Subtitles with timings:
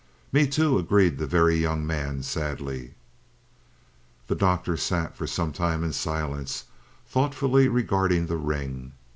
[0.31, 2.95] "Me, too," agreed the Very Young Man sadly.
[4.25, 6.63] The Doctor sat for some time in silence,
[7.07, 8.93] thoughtfully regarding the ring.